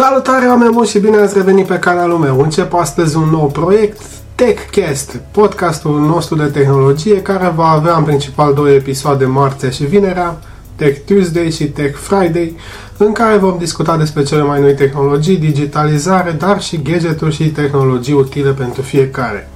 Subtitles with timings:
[0.00, 2.40] Salutare oameni buni și bine ați revenit pe canalul meu.
[2.40, 4.00] Încep astăzi un nou proiect,
[4.34, 10.38] TechCast, podcastul nostru de tehnologie care va avea în principal două episoade marțea și vinerea,
[10.76, 12.56] Tech Tuesday și Tech Friday,
[12.96, 18.14] în care vom discuta despre cele mai noi tehnologii, digitalizare, dar și gadgeturi și tehnologii
[18.14, 19.50] utile pentru fiecare.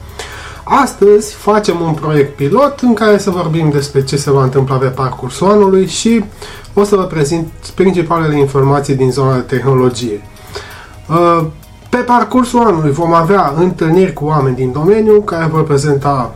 [0.64, 4.86] Astăzi facem un proiect pilot în care să vorbim despre ce se va întâmpla pe
[4.86, 6.24] parcursul anului și
[6.74, 10.22] o să vă prezint principalele informații din zona de tehnologie.
[11.08, 11.46] Uh,
[11.88, 16.34] pe parcursul anului vom avea întâlniri cu oameni din domeniu care vor prezenta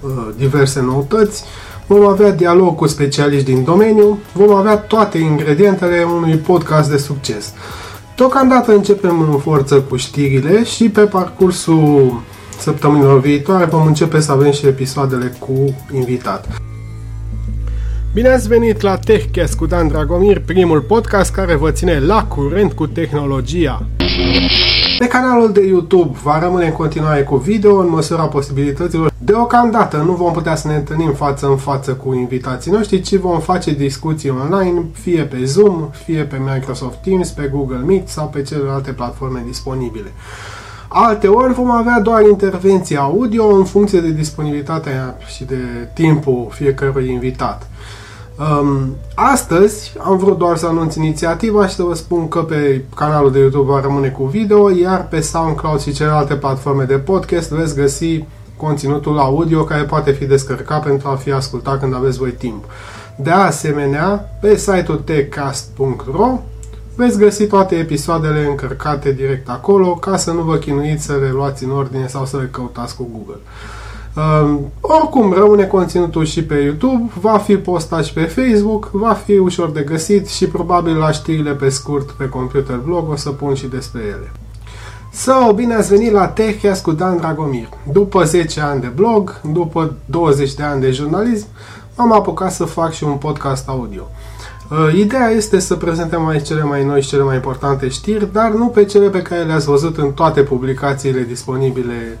[0.00, 1.44] uh, diverse noutăți,
[1.86, 7.52] vom avea dialog cu specialiști din domeniu, vom avea toate ingredientele unui podcast de succes.
[8.16, 12.20] Deocamdată începem în forță cu știrile și pe parcursul
[12.58, 16.46] săptămânilor viitoare vom începe să avem și episoadele cu invitat.
[18.14, 22.72] Bine ați venit la TechCast cu Dan Dragomir, primul podcast care vă ține la curent
[22.72, 23.86] cu tehnologia.
[24.98, 29.12] Pe canalul de YouTube va rămâne în continuare cu video în măsura posibilităților.
[29.18, 33.40] Deocamdată nu vom putea să ne întâlnim față în față cu invitații noștri, ci vom
[33.40, 38.42] face discuții online, fie pe Zoom, fie pe Microsoft Teams, pe Google Meet sau pe
[38.42, 40.12] celelalte platforme disponibile.
[40.88, 47.10] Alte ori vom avea doar intervenții audio în funcție de disponibilitatea și de timpul fiecărui
[47.10, 47.66] invitat.
[48.38, 53.32] Um, astăzi am vrut doar să anunț inițiativa și să vă spun că pe canalul
[53.32, 57.74] de YouTube va rămâne cu video, iar pe SoundCloud și celelalte platforme de podcast veți
[57.74, 58.24] găsi
[58.56, 62.64] conținutul audio care poate fi descărcat pentru a fi ascultat când aveți voi timp.
[63.16, 66.38] De asemenea, pe site-ul techcast.ro
[66.94, 71.64] veți găsi toate episoadele încărcate direct acolo ca să nu vă chinuiți să le luați
[71.64, 73.40] în ordine sau să le căutați cu Google.
[74.16, 79.38] Um, oricum, rămâne conținutul și pe YouTube, va fi postat și pe Facebook, va fi
[79.38, 83.54] ușor de găsit și probabil la știrile pe scurt pe computer blog o să pun
[83.54, 84.32] și despre ele.
[85.12, 87.68] So, bine ați venit la TechCast cu Dan Dragomir.
[87.92, 91.46] După 10 ani de blog, după 20 de ani de jurnalism,
[91.96, 94.02] am apucat să fac și un podcast audio.
[94.70, 98.50] Uh, ideea este să prezentăm aici cele mai noi și cele mai importante știri, dar
[98.50, 102.18] nu pe cele pe care le-ați văzut în toate publicațiile disponibile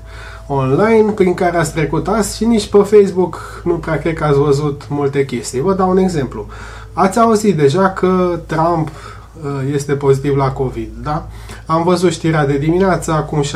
[0.48, 4.38] online prin care ați trecut azi și nici pe Facebook nu prea cred că ați
[4.38, 5.60] văzut multe chestii.
[5.60, 6.46] Vă dau un exemplu.
[6.92, 11.26] Ați auzit deja că Trump uh, este pozitiv la COVID, da?
[11.66, 13.46] Am văzut știrea de dimineață, acum 6-7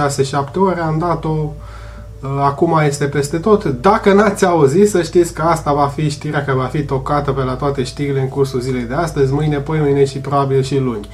[0.54, 3.64] ore, am dat-o, uh, acum este peste tot.
[3.64, 7.42] Dacă n-ați auzit, să știți că asta va fi știrea care va fi tocată pe
[7.42, 11.08] la toate știrile în cursul zilei de astăzi, mâine, poi mâine și probabil și luni.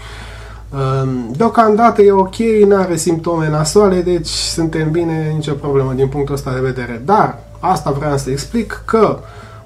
[0.75, 2.37] Ehm, deocamdată e ok,
[2.67, 7.03] nu are simptome nasoale, deci suntem bine, nicio problemă din punctul ăsta de vedere.
[7.05, 9.19] Dar asta vreau să explic că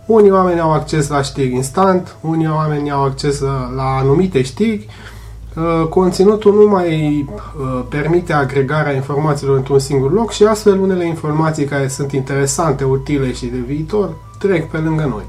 [0.07, 3.41] unii oameni au acces la știri instant, unii oameni au acces
[3.77, 4.87] la anumite știri,
[5.57, 11.65] ehm, conținutul nu mai ehm, permite agregarea informațiilor într-un singur loc și astfel unele informații
[11.65, 15.25] care sunt interesante, utile și de viitor trec pe lângă noi.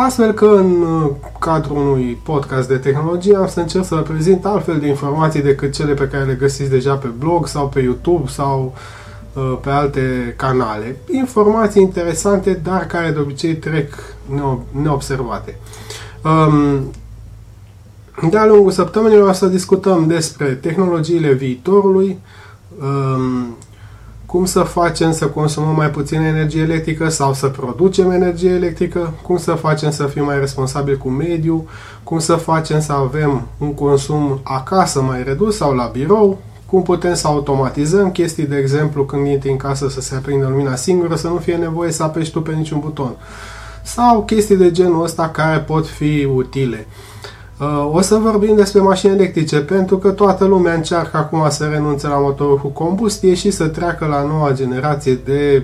[0.00, 4.44] Astfel că în uh, cadrul unui podcast de tehnologie am să încerc să vă prezint
[4.44, 8.28] altfel de informații decât cele pe care le găsiți deja pe blog sau pe YouTube
[8.28, 8.74] sau
[9.32, 10.96] uh, pe alte canale.
[11.10, 13.94] Informații interesante, dar care de obicei trec
[14.70, 15.58] neobservate.
[16.24, 16.92] Um,
[18.30, 22.18] de-a lungul săptămânilor o să discutăm despre tehnologiile viitorului,
[22.80, 23.37] um,
[24.28, 29.36] cum să facem să consumăm mai puțin energie electrică sau să producem energie electrică, cum
[29.36, 31.64] să facem să fim mai responsabili cu mediul,
[32.02, 37.14] cum să facem să avem un consum acasă mai redus sau la birou, cum putem
[37.14, 41.28] să automatizăm chestii, de exemplu, când intri în casă să se aprindă lumina singură, să
[41.28, 43.16] nu fie nevoie să apeși tu pe niciun buton.
[43.82, 46.86] Sau chestii de genul ăsta care pot fi utile.
[47.60, 52.06] Uh, o să vorbim despre mașini electrice, pentru că toată lumea încearcă acum să renunțe
[52.06, 55.62] la motorul cu combustie și să treacă la noua generație de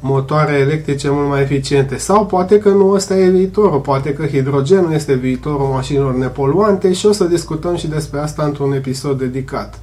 [0.00, 1.96] motoare electrice mult mai eficiente.
[1.96, 7.06] Sau poate că nu ăsta e viitorul, poate că hidrogenul este viitorul mașinilor nepoluante și
[7.06, 9.78] o să discutăm și despre asta într-un episod dedicat.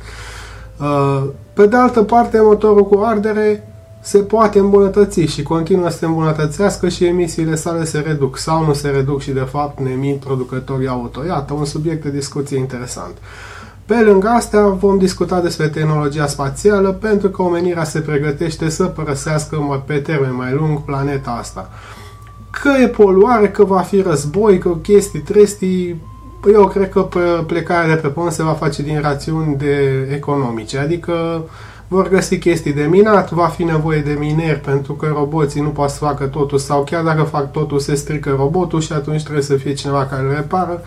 [0.80, 3.68] Uh, pe de altă parte, motorul cu ardere
[4.06, 8.74] se poate îmbunătăți și continuă să se îmbunătățească și emisiile sale se reduc sau nu
[8.74, 11.26] se reduc și de fapt ne emit producătorii auto.
[11.26, 13.18] Iată, un subiect de discuție interesant.
[13.86, 19.84] Pe lângă astea vom discuta despre tehnologia spațială pentru că omenirea se pregătește să părăsească
[19.86, 21.70] pe termen mai lung planeta asta.
[22.50, 26.02] Că e poluare, că va fi război, că chestii, trestii,
[26.54, 27.08] eu cred că
[27.48, 31.44] plecarea de pe pământ se va face din rațiuni de economice, adică
[31.88, 35.90] vor găsi chestii de minat, va fi nevoie de mineri pentru că roboții nu pot
[35.90, 39.56] să facă totul sau chiar dacă fac totul se strică robotul și atunci trebuie să
[39.56, 40.82] fie cineva care îl repară.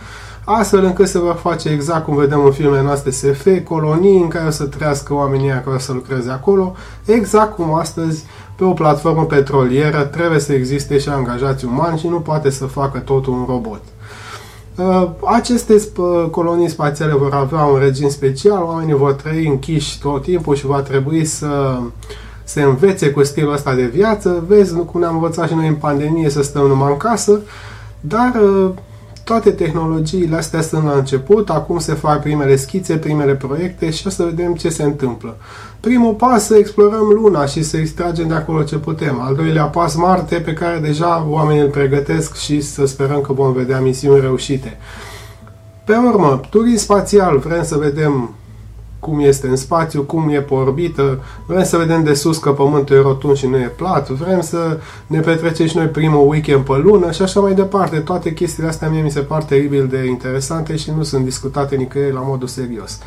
[0.45, 4.47] astfel încât se vor face exact cum vedem în filmele noastre SF, colonii în care
[4.47, 6.75] o să trăiască oamenii care o să lucreze acolo,
[7.05, 8.25] exact cum astăzi
[8.56, 12.99] pe o platformă petrolieră trebuie să existe și angajați umani și nu poate să facă
[12.99, 13.83] totul un robot.
[14.78, 15.75] Uh, aceste
[16.30, 20.80] colonii spațiale vor avea un regim special, oamenii vor trăi închiși tot timpul și va
[20.80, 21.78] trebui să
[22.44, 24.44] se învețe cu stilul ăsta de viață.
[24.46, 27.40] Vezi cum ne-am învățat și noi în pandemie să stăm numai în casă,
[28.00, 28.70] dar uh,
[29.28, 34.10] toate tehnologiile astea sunt la început, acum se fac primele schițe, primele proiecte și o
[34.10, 35.36] să vedem ce se întâmplă.
[35.80, 39.20] Primul pas să explorăm Luna și să extragem de acolo ce putem.
[39.20, 43.52] Al doilea pas Marte, pe care deja oamenii îl pregătesc și să sperăm că vom
[43.52, 44.78] vedea misiuni reușite.
[45.84, 48.34] Pe urmă, turism spațial, vrem să vedem
[49.00, 52.97] cum este în spațiu, cum e pe orbită, vrem să vedem de sus că Pământul
[52.97, 56.77] e rotund și nu e plat, vrem să ne petrecem și noi primul weekend pe
[56.77, 57.99] lună și așa mai departe.
[57.99, 62.12] Toate chestiile astea mie mi se par teribil de interesante și nu sunt discutate nicăieri
[62.12, 62.99] la modul serios.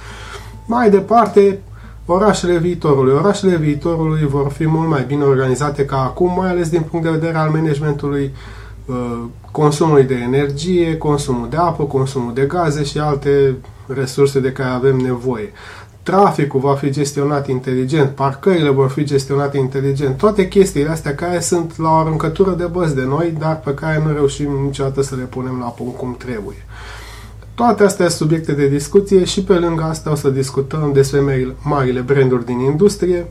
[0.66, 1.60] Mai departe,
[2.06, 3.14] orașele viitorului.
[3.14, 7.12] Orașele viitorului vor fi mult mai bine organizate ca acum, mai ales din punct de
[7.12, 8.32] vedere al managementului
[8.86, 9.20] uh,
[9.52, 13.56] consumului de energie, consumul de apă, consumul de gaze și alte
[13.86, 15.52] resurse de care avem nevoie
[16.04, 21.78] traficul va fi gestionat inteligent, parcările vor fi gestionate inteligent, toate chestiile astea care sunt
[21.78, 25.24] la o aruncătură de băzi de noi, dar pe care nu reușim niciodată să le
[25.24, 26.66] punem la punct cum trebuie.
[27.56, 32.00] Toate astea sunt subiecte de discuție și pe lângă asta o să discutăm despre marile
[32.00, 33.26] branduri din industrie,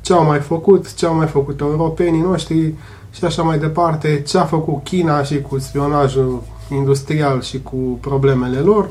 [0.00, 2.74] ce au mai făcut, ce au mai făcut europenii noștri
[3.10, 8.58] și așa mai departe, ce a făcut China și cu spionajul industrial și cu problemele
[8.58, 8.88] lor,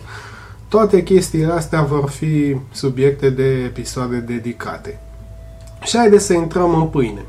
[0.68, 5.00] toate chestiile astea vor fi subiecte de episoade dedicate.
[5.84, 7.26] Și haideți să intrăm în pâine.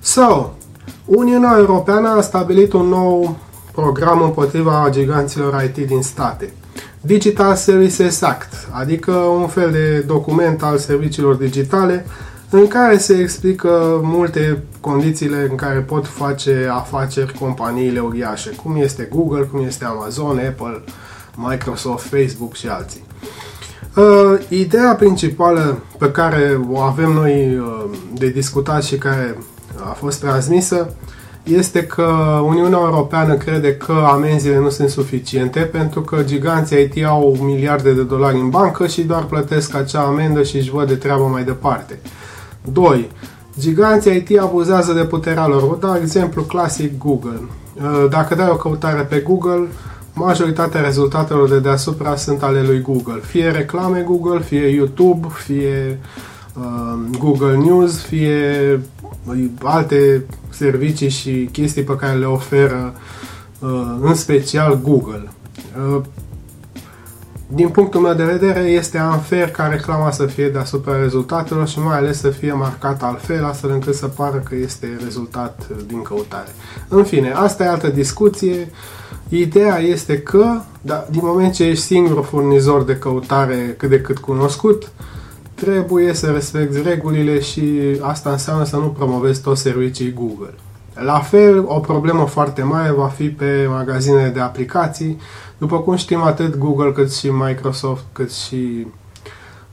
[0.00, 0.50] So,
[1.04, 3.36] Uniunea Europeană a stabilit un nou
[3.72, 6.52] program împotriva giganților IT din state.
[7.00, 12.06] Digital Services Act, adică un fel de document al serviciilor digitale
[12.50, 19.08] în care se explică multe condițiile în care pot face afaceri companiile uriașe, cum este
[19.12, 20.82] Google, cum este Amazon, Apple,
[21.34, 23.04] Microsoft, Facebook și alții.
[23.96, 27.84] Uh, ideea principală pe care o avem noi uh,
[28.14, 29.38] de discutat și care
[29.84, 30.90] a fost transmisă
[31.42, 32.02] este că
[32.44, 38.02] Uniunea Europeană crede că amenziile nu sunt suficiente pentru că giganții IT au miliarde de
[38.02, 41.98] dolari în bancă și doar plătesc acea amendă și își văd de treabă mai departe.
[42.72, 43.10] 2.
[43.58, 45.68] Giganții IT abuzează de puterea lor.
[45.68, 47.40] Vă dau exemplu clasic Google.
[47.74, 49.68] Uh, dacă dai o căutare pe Google,
[50.12, 53.20] majoritatea rezultatelor de deasupra sunt ale lui Google.
[53.24, 56.00] Fie reclame Google, fie YouTube, fie
[56.54, 58.80] uh, Google News, fie
[59.24, 62.94] uh, alte servicii și chestii pe care le oferă
[63.58, 65.28] uh, în special Google.
[65.90, 66.00] Uh,
[67.46, 71.96] din punctul meu de vedere, este unfair ca reclama să fie deasupra rezultatelor și mai
[71.96, 76.48] ales să fie marcat altfel, astfel încât să pară că este rezultat din căutare.
[76.88, 78.70] În fine, asta e altă discuție.
[79.28, 84.18] Ideea este că, da, din moment ce ești singurul furnizor de căutare cât de cât
[84.18, 84.90] cunoscut,
[85.54, 90.54] trebuie să respecti regulile și asta înseamnă să nu promovezi toți servicii Google.
[91.04, 95.20] La fel, o problemă foarte mare va fi pe magazinele de aplicații.
[95.58, 98.86] După cum știm, atât Google cât și Microsoft cât și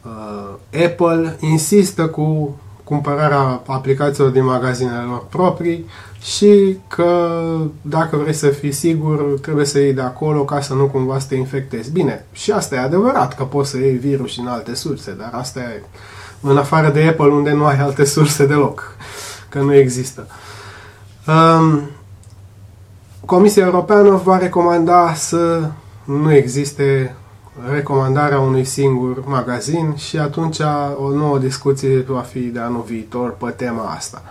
[0.01, 5.85] uh, Apple insistă cu cumpărarea aplicațiilor din magazinele lor proprii
[6.21, 7.41] și că
[7.81, 11.27] dacă vrei să fii sigur, trebuie să iei de acolo ca să nu cumva să
[11.27, 11.91] te infectezi.
[11.91, 15.59] Bine, și asta e adevărat că poți să iei virus în alte surse, dar asta
[15.59, 15.83] e
[16.41, 18.95] în afară de Apple unde nu ai alte surse deloc,
[19.49, 20.27] că nu există.
[21.27, 21.81] Um,
[23.25, 25.69] Comisia Europeană va recomanda să
[26.03, 27.15] nu existe
[27.71, 30.59] recomandarea unui singur magazin și atunci
[30.95, 34.21] o nouă discuție va fi de anul viitor pe tema asta.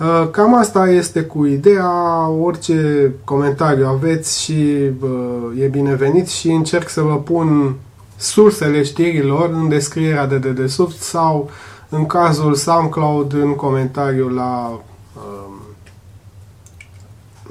[0.00, 6.88] Uh, cam asta este cu ideea, orice comentariu aveți și uh, e binevenit și încerc
[6.88, 7.74] să vă pun
[8.16, 11.50] sursele știrilor în descrierea de dedesubt sau
[11.88, 14.80] în cazul SoundCloud în comentariu la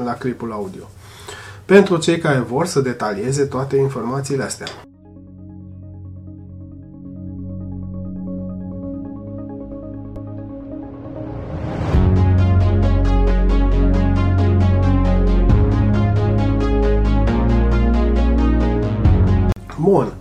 [0.03, 0.83] la clipul audio.
[1.65, 4.67] Pentru cei care vor să detalieze toate informațiile astea.
[19.79, 20.13] Bun.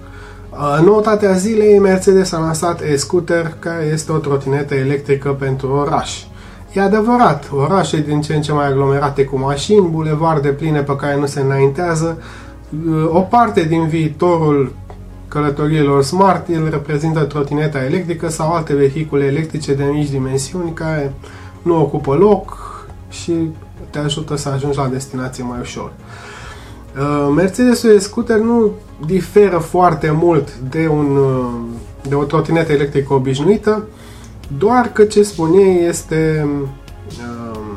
[0.50, 6.24] Uh, noutatea zilei, Mercedes a lansat e-scooter, care este o trotinetă electrică pentru oraș.
[6.76, 11.16] E adevărat, orașe din ce în ce mai aglomerate cu mașini, bulevarde pline pe care
[11.16, 12.22] nu se înaintează,
[12.88, 14.72] uh, o parte din viitorul
[15.28, 21.12] călătoriilor smart îl reprezintă trotineta electrică sau alte vehicule electrice de mici dimensiuni care
[21.62, 22.58] nu ocupă loc
[23.08, 23.32] și
[23.90, 25.92] te ajută să ajungi la destinație mai ușor.
[26.98, 28.70] Uh, Mercedes-ul scooter nu
[29.06, 31.46] diferă foarte mult de, un, uh,
[32.08, 33.82] de o trotinetă electrică obișnuită,
[34.58, 37.76] doar că ce spun ei este um,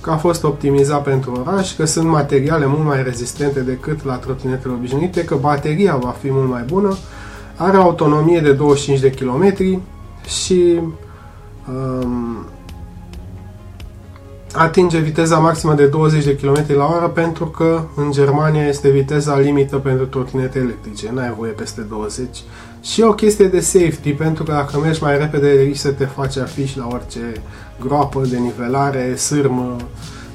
[0.00, 4.74] că a fost optimizat pentru oraș, că sunt materiale mult mai rezistente decât la trotinetele
[4.74, 6.96] obișnuite, că bateria va fi mult mai bună,
[7.56, 9.54] are autonomie de 25 de km
[10.26, 10.80] și
[11.68, 12.46] um,
[14.52, 19.38] atinge viteza maximă de 20 de km la oră pentru că în Germania este viteza
[19.38, 22.42] limită pentru trotinete electrice, n-ai voie peste 20.
[22.92, 26.36] Și o chestie de safety, pentru că dacă mergi mai repede risci să te faci
[26.36, 27.32] afiș la orice
[27.80, 29.76] groapă de nivelare, sârmă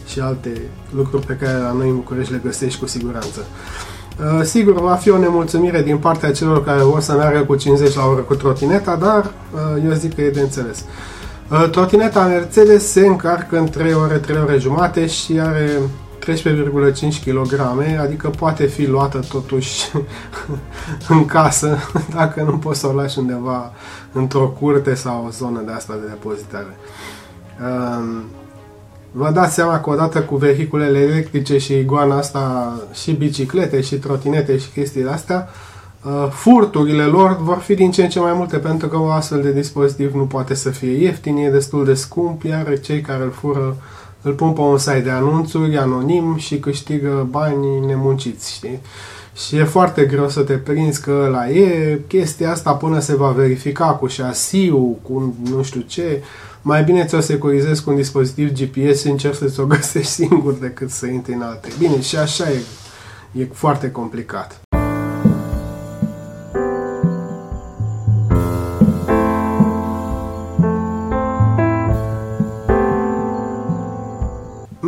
[0.07, 0.62] și alte
[0.95, 3.39] lucruri pe care la noi în București le găsești cu siguranță.
[3.39, 7.95] Uh, sigur, va fi o nemulțumire din partea celor care vor să meargă cu 50
[7.95, 10.86] la oră cu trotineta, dar uh, eu zic că e de înțeles.
[11.51, 15.79] Uh, trotineta Mercedes se încarcă în 3 ore, 3 ore jumate și are
[16.25, 17.60] 13,5 kg,
[18.00, 19.92] adică poate fi luată totuși
[21.10, 21.77] în casă,
[22.15, 23.74] dacă nu poți să o lași undeva
[24.12, 26.77] într-o curte sau o zonă de asta de depozitare.
[27.62, 28.24] Um,
[29.12, 34.58] vă dați seama că odată cu vehiculele electrice și iguana asta și biciclete și trotinete
[34.58, 35.50] și chestiile astea,
[36.03, 39.42] Uh, furturile lor vor fi din ce în ce mai multe pentru că un astfel
[39.42, 43.32] de dispozitiv nu poate să fie ieftin, e destul de scump, iar cei care îl
[43.32, 43.75] fură
[44.24, 48.80] îl pun pe un site de anunțuri anonim și câștigă bani nemunciți, știi?
[49.36, 53.30] Și e foarte greu să te prinzi că la e chestia asta până se va
[53.30, 56.24] verifica cu șasiu, cu nu știu ce.
[56.62, 60.89] Mai bine ți-o securizezi cu un dispozitiv GPS și încerci să ți-o găsești singur decât
[60.89, 61.70] să intri în alte.
[61.80, 62.62] Bine, și așa e,
[63.32, 64.62] e foarte complicat.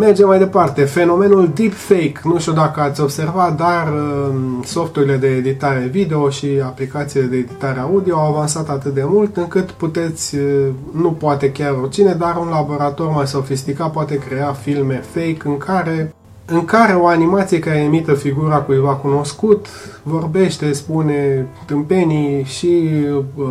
[0.05, 0.83] Mergem mai departe.
[0.83, 2.19] Fenomenul deepfake.
[2.23, 4.35] Nu știu dacă ați observat, dar uh,
[4.65, 9.71] softurile de editare video și aplicațiile de editare audio au avansat atât de mult încât
[9.71, 15.41] puteți, uh, nu poate chiar oricine, dar un laborator mai sofisticat poate crea filme fake
[15.43, 16.13] în care
[16.45, 19.67] în care o animație care imită figura cuiva cunoscut
[20.03, 22.89] vorbește, spune tâmpenii și
[23.35, 23.45] uh,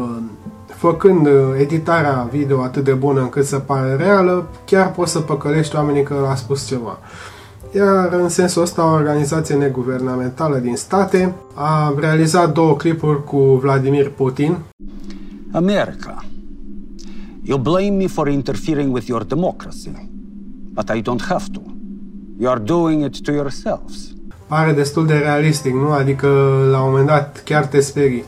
[0.76, 5.76] făcând uh, editarea video atât de bună încât să pare reală, chiar poți să păcălești
[5.76, 6.98] oamenii că a spus ceva.
[7.76, 14.10] Iar în sensul ăsta, o organizație neguvernamentală din state a realizat două clipuri cu Vladimir
[14.10, 14.56] Putin.
[15.52, 16.24] America,
[17.42, 20.10] you blame me for interfering with your democracy,
[20.72, 21.60] but I don't have to.
[22.38, 24.12] You are doing it to yourselves.
[24.46, 25.90] Pare destul de realistic, nu?
[25.90, 26.28] Adică
[26.70, 28.24] la un moment dat chiar te sperii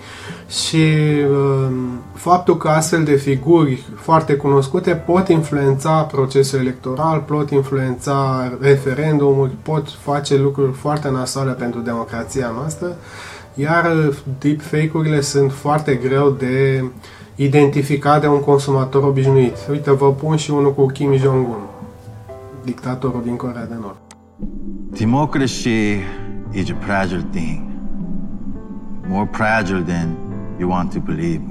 [0.48, 0.84] și
[1.30, 1.72] uh,
[2.14, 9.88] faptul că astfel de figuri foarte cunoscute pot influența procesul electoral, pot influența referendumuri, pot
[9.88, 12.96] face lucruri foarte nasoale pentru democrația noastră,
[13.54, 16.84] iar deepfake-urile sunt foarte greu de
[17.34, 19.56] identificat de un consumator obișnuit.
[19.70, 21.62] Uite, vă pun și unul cu Kim Jong-un,
[22.64, 23.96] dictatorul din Corea de Nord.
[24.98, 26.00] Democracy
[26.52, 27.62] is a fragile thing.
[29.08, 30.25] More fragile than
[30.58, 31.42] you want to believe.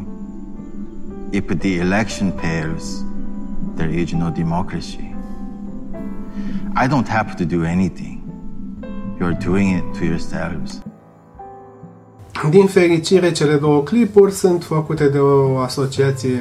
[1.31, 3.03] If the election fails,
[3.75, 5.13] there is no democracy.
[6.75, 8.21] I don't have to do anything.
[9.19, 10.81] You're doing it to yourselves.
[12.49, 16.39] Din fericire, cele două clipuri sunt făcute de o asociație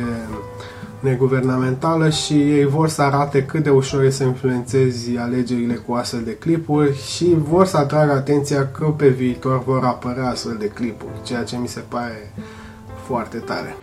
[1.04, 6.22] neguvernamentală și ei vor să arate cât de ușor e să influențezi alegerile cu astfel
[6.24, 11.22] de clipuri și vor să atragă atenția că pe viitor vor apărea astfel de clipuri,
[11.22, 12.32] ceea ce mi se pare
[13.06, 13.76] foarte tare.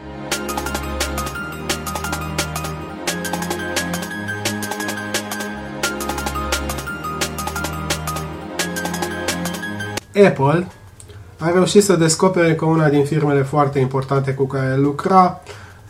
[10.27, 10.67] Apple
[11.39, 15.41] a reușit să descopere că una din firmele foarte importante cu care lucra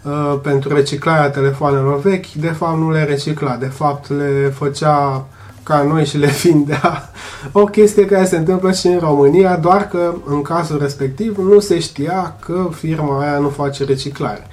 [0.03, 5.25] Uh, pentru reciclarea telefoanelor vechi, de fapt nu le recicla, de fapt le făcea
[5.63, 7.11] ca noi și le vindea.
[7.51, 11.79] O chestie care se întâmplă și în România, doar că în cazul respectiv nu se
[11.79, 14.47] știa că firma aia nu face reciclare.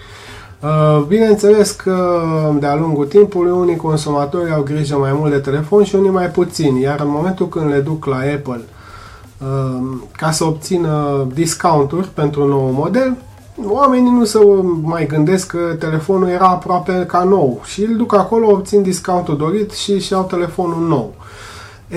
[0.61, 2.23] Uh, bineînțeles că
[2.59, 6.76] de-a lungul timpului unii consumatori au grijă mai mult de telefon și unii mai puțin,
[6.76, 8.61] iar în momentul când le duc la Apple
[10.12, 13.17] ca să obțină discounturi pentru un nou model,
[13.64, 14.38] oamenii nu se
[14.82, 19.70] mai gândesc că telefonul era aproape ca nou și îl duc acolo, obțin discountul dorit
[19.70, 21.14] și își iau telefonul nou.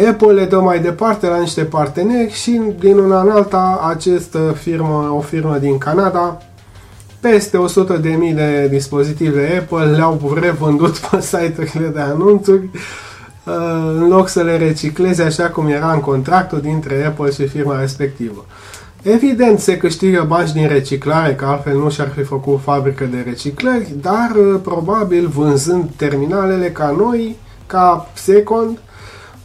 [0.10, 5.14] Apple le dă mai departe la niște parteneri și din una în alta această firmă,
[5.16, 6.38] o firmă din Canada,
[7.20, 12.70] peste 100.000 de dispozitive Apple le-au revândut pe site-urile de anunțuri
[13.44, 13.54] uh,
[13.96, 18.46] în loc să le recicleze așa cum era în contractul dintre Apple și firma respectivă.
[19.04, 23.96] Evident, se câștigă bani din reciclare, că altfel nu și-ar fi făcut fabrică de reciclări,
[24.02, 28.80] dar uh, probabil vânzând terminalele ca noi, ca Second,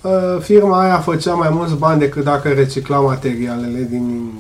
[0.01, 4.33] uh, firma aia făcea mai mulți bani decât dacă recicla materialele din,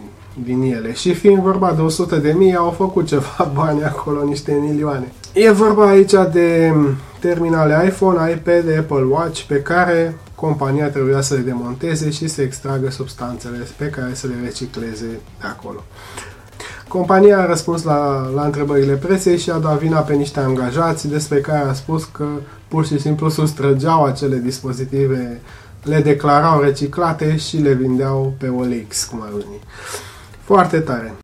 [0.45, 0.93] din ele.
[0.93, 5.13] Și fiind vorba de 100 de mii, au făcut ceva bani acolo, niște milioane.
[5.33, 6.75] E vorba aici de
[7.19, 12.90] terminale iPhone, iPad, Apple Watch, pe care compania trebuia să le demonteze și să extragă
[12.90, 15.07] substanțele pe care să le recicleze
[15.40, 15.85] de acolo.
[16.88, 21.40] Compania a răspuns la, la întrebările presei și a dat vina pe niște angajați despre
[21.40, 22.26] care a spus că
[22.69, 25.40] pur și simplu sustrăgeau acele dispozitive,
[25.83, 29.61] le declarau reciclate și le vindeau pe OLX, cum ar veni.
[30.45, 31.14] Foarte tare.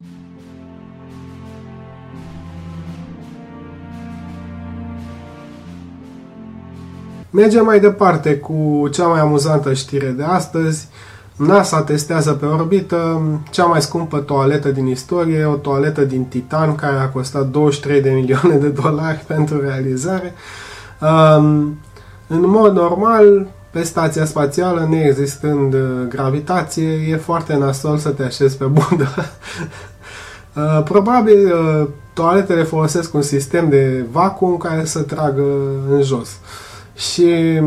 [7.34, 10.88] Mergem mai departe cu cea mai amuzantă știre de astăzi.
[11.36, 16.96] NASA testează pe orbită cea mai scumpă toaletă din istorie, o toaletă din titan care
[16.96, 20.34] a costat 23 de milioane de dolari pentru realizare.
[21.00, 21.78] Um,
[22.26, 28.56] în mod normal, pe stația spațială, neexistând uh, gravitație, e foarte nasol să te așezi
[28.56, 29.08] pe bundă.
[30.56, 35.44] Uh, probabil uh, toaletele folosesc un sistem de vacuum care să tragă
[35.90, 36.28] în jos.
[37.10, 37.60] Și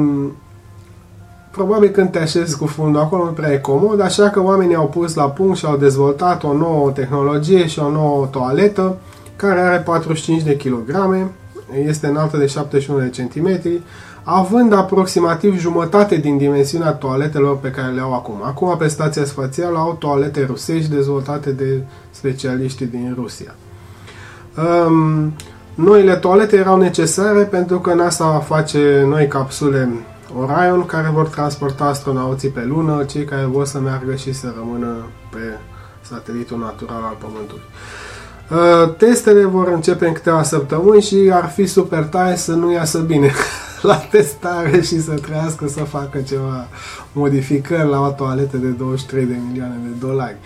[1.51, 4.87] probabil când te așezi cu fundul acolo nu prea e comod, așa că oamenii au
[4.87, 8.97] pus la punct și au dezvoltat o nouă tehnologie și o nouă toaletă
[9.35, 11.31] care are 45 de kilograme,
[11.85, 13.81] este înaltă de 71 de centimetri,
[14.23, 18.41] având aproximativ jumătate din dimensiunea toaletelor pe care le au acum.
[18.43, 23.55] Acum pe stația spațială au toalete rusești dezvoltate de specialiștii din Rusia.
[24.87, 25.33] Um,
[25.75, 29.89] Noile toalete erau necesare pentru că NASA face noi capsule
[30.37, 34.95] Orion care vor transporta astronauții pe lună, cei care vor să meargă și să rămână
[35.29, 35.39] pe
[36.01, 37.63] satelitul natural al Pământului.
[38.51, 42.99] Uh, testele vor începe în câteva săptămâni și ar fi super tare să nu iasă
[42.99, 43.31] bine
[43.81, 46.67] la testare și să trăiască să facă ceva
[47.11, 50.37] modificări la o toaletă de 23 de milioane de dolari.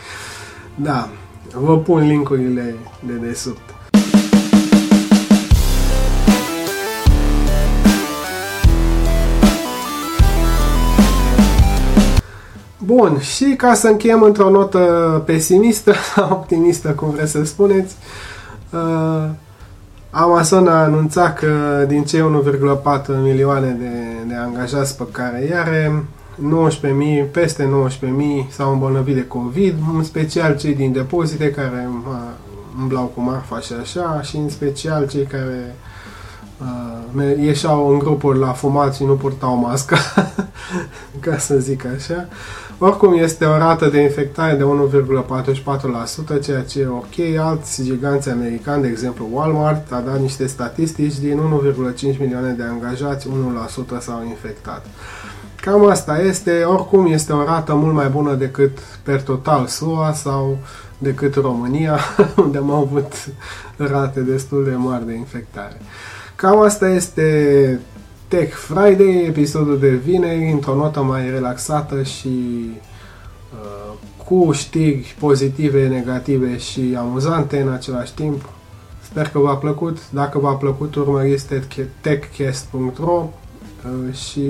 [0.76, 1.10] Da,
[1.54, 3.79] vă pun linkurile de desubt.
[12.96, 17.96] Bun, și ca să încheiem într-o notă pesimistă sau optimistă, cum vreți să spuneți,
[18.70, 19.30] uh,
[20.10, 23.92] Amazon a anunțat că din cei 1,4 milioane de,
[24.28, 26.04] de angajați pe care îi are,
[27.28, 27.70] 19.000, peste
[28.44, 31.90] 19.000 s-au îmbolnăvit de COVID, în special cei din depozite care
[32.80, 35.99] îmblau cu marfa și așa, și în special cei care uh,
[37.40, 39.96] ieșeau în grupuri la fumat și nu purtau mască,
[41.20, 42.28] ca să zic așa.
[42.82, 44.64] Oricum este o rată de infectare de
[46.40, 47.40] 1,44%, ceea ce e ok.
[47.40, 51.40] Alți giganți americani, de exemplu Walmart, a dat niște statistici, din
[52.12, 54.86] 1,5 milioane de angajați, 1% s-au infectat.
[55.62, 60.58] Cam asta este, oricum este o rată mult mai bună decât per total SUA sau
[60.98, 62.00] decât România,
[62.44, 63.14] unde am avut
[63.78, 65.78] rate destul de mari de infectare.
[66.42, 67.80] Cam asta este
[68.28, 72.30] Tech Friday, episodul de vineri, într-o notă mai relaxată și
[73.54, 73.94] uh,
[74.26, 78.50] cu știri pozitive, negative și amuzante în același timp.
[79.02, 80.12] Sper că v-a plăcut.
[80.12, 81.46] Dacă v-a plăcut, urmăriți
[82.02, 83.30] techcast.ro
[83.86, 84.50] uh, și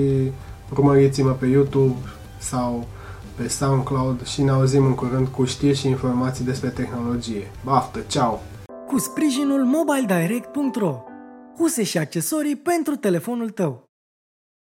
[0.72, 1.98] urmăriți-mă pe YouTube
[2.38, 2.86] sau
[3.34, 7.50] pe SoundCloud și ne auzim în curând cu știri și informații despre tehnologie.
[7.64, 8.42] Baftă, ceau!
[8.86, 11.09] Cu sprijinul mobiledirect.ro
[11.60, 13.89] huse și accesorii pentru telefonul tău.